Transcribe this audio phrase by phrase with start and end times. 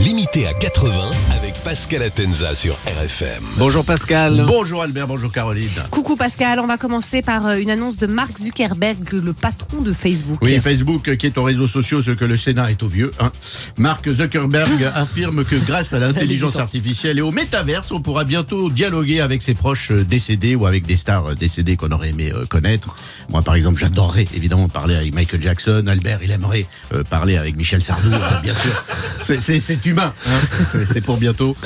[0.00, 3.42] Limité à 80 avec Pascal Atenza sur RFM.
[3.58, 4.44] Bonjour Pascal.
[4.46, 5.68] Bonjour Albert, bonjour Caroline.
[5.90, 9.92] Coucou Pascal, on va commencer par euh, une annonce de Mark Zuckerberg, le patron de
[9.92, 10.38] Facebook.
[10.40, 13.12] Oui, Facebook euh, qui est aux réseaux sociaux ce que le Sénat est au vieux.
[13.20, 13.32] Hein.
[13.76, 19.20] Mark Zuckerberg affirme que grâce à l'intelligence artificielle et au métaverse, on pourra bientôt dialoguer
[19.20, 22.96] avec ses proches euh, décédés ou avec des stars décédées qu'on aurait aimé connaître.
[23.28, 25.84] Moi par exemple, j'adorerais évidemment parler avec Michael Jackson.
[25.86, 26.66] Albert, il aimerait
[27.10, 28.10] parler avec Michel Sardou,
[28.42, 28.84] bien sûr.
[29.20, 30.78] C'est humain, hein.
[30.86, 31.56] c'est pour bientôt.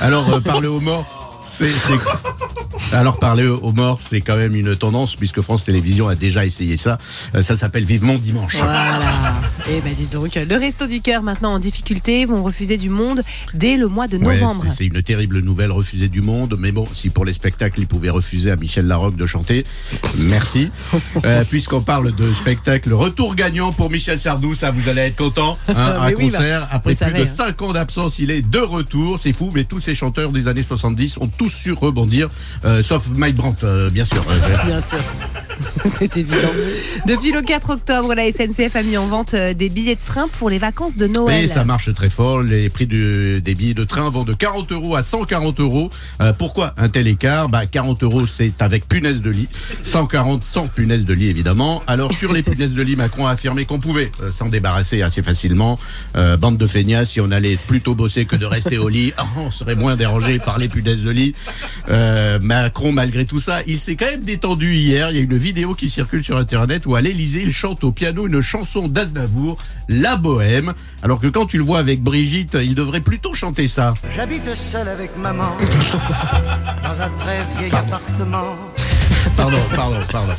[0.00, 1.42] Alors, parler aux morts.
[1.46, 1.68] C'est
[2.92, 6.76] alors parler aux morts, c'est quand même une tendance puisque France Télévisions a déjà essayé
[6.76, 6.98] ça.
[7.34, 8.56] Euh, ça s'appelle Vivement Dimanche.
[8.56, 9.00] Voilà.
[9.68, 12.90] Et eh ben dis donc, le Resto du Cœur maintenant en difficulté vont refuser du
[12.90, 13.22] monde
[13.54, 14.64] dès le mois de novembre.
[14.72, 16.56] c'est une terrible nouvelle, refuser du monde.
[16.58, 19.64] Mais bon, si pour les spectacles ils pouvaient refuser à Michel Larocque de chanter,
[20.18, 20.70] merci.
[21.24, 25.58] Euh, puisqu'on parle de spectacle, retour gagnant pour Michel Sardou, ça vous allez être content.
[25.68, 27.64] Hein, un bah, concert après plus de 5 hein.
[27.64, 29.18] ans d'absence, il est de retour.
[29.18, 32.28] C'est fou, mais tous ces chanteurs des années 70 ont tous su rebondir.
[32.64, 34.22] Euh, sauf Mike Brandt, euh, bien sûr.
[34.66, 34.98] bien sûr.
[35.98, 36.50] C'est évident.
[37.06, 40.28] Depuis le 4 octobre, la SNCF a mis en vente euh, des billets de train
[40.38, 41.44] pour les vacances de Noël.
[41.44, 42.42] Oui, ça marche très fort.
[42.42, 45.90] Les prix des billets de train vont de 40 euros à 140 euros.
[46.38, 47.48] pourquoi un tel écart?
[47.48, 49.48] Bah, 40 euros, c'est avec punaise de lit.
[49.82, 51.82] 140 sans punaise de lit, évidemment.
[51.86, 55.78] Alors, sur les punaises de lit, Macron a affirmé qu'on pouvait s'en débarrasser assez facilement.
[56.40, 59.76] bande de feignasses, si on allait plutôt bosser que de rester au lit, on serait
[59.76, 61.34] moins dérangé par les punaises de lit.
[62.42, 65.10] Macron, malgré tout ça, il s'est quand même détendu hier.
[65.10, 67.92] Il y a une vidéo qui circule sur Internet où à l'Elysée, il chante au
[67.92, 70.74] piano une chanson d'Aznavour, La Bohème.
[71.02, 73.94] Alors que quand tu le vois avec Brigitte, il devrait plutôt chanter ça.
[74.14, 75.56] J'habite seul avec maman
[76.82, 78.56] dans un très vieil appartement.
[79.36, 80.32] Pardon, pardon, pardon.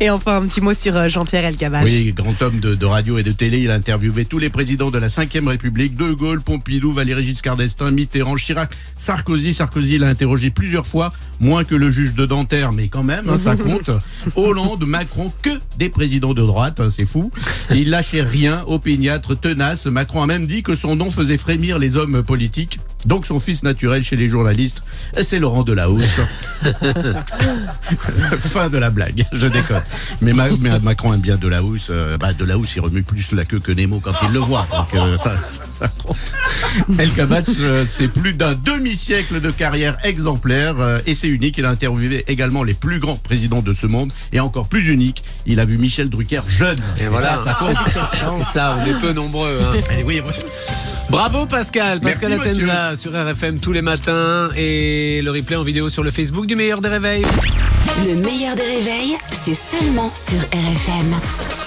[0.00, 1.84] Et enfin, un petit mot sur euh, Jean-Pierre Elkabbach.
[1.84, 3.60] Oui, grand homme de, radio et de télé.
[3.60, 7.56] Il a interviewé tous les présidents de la 5ème République, De Gaulle, Pompidou, Valéry Giscard
[7.56, 9.54] d'Estaing, Mitterrand, Chirac, Sarkozy.
[9.54, 13.36] Sarkozy l'a interrogé plusieurs fois, moins que le juge de Dentaire, mais quand même, hein,
[13.36, 13.90] ça compte.
[14.36, 17.30] Hollande, Macron, que des présidents de droite, hein, c'est fou.
[17.70, 19.86] Il lâchait rien, opiniâtre, tenace.
[19.86, 22.78] Macron a même dit que son nom faisait frémir les hommes politiques.
[23.06, 24.82] Donc son fils naturel chez les journalistes,
[25.22, 26.20] c'est Laurent Delahousse.
[28.40, 29.82] fin de la blague, je déconne.
[30.20, 31.88] Mais, Macron aime bien Delahousse.
[31.90, 34.66] Euh, bah, Delahousse, il remue plus la queue que Nemo quand il le voit.
[34.70, 35.38] Donc euh, ça,
[36.02, 36.16] compte.
[36.98, 41.58] El Kabach, euh, c'est plus d'un demi-siècle de carrière exemplaire et c'est unique.
[41.58, 45.22] Il a interviewé également les plus grands présidents de ce monde et encore plus unique,
[45.46, 46.78] il a vu Michel Drucker jeune.
[46.98, 47.76] Et, voilà, ça, compte.
[48.52, 49.58] ça, on est peu nombreux.
[49.62, 49.80] Hein.
[49.98, 50.32] Et oui, oui.
[51.10, 56.04] Bravo Pascal, Pascal Atenza sur RFM tous les matins et le replay en vidéo sur
[56.04, 57.22] le Facebook du meilleur des réveils.
[58.06, 61.14] Le meilleur des réveils, c'est seulement sur RFM.
[61.14, 61.59] RFM.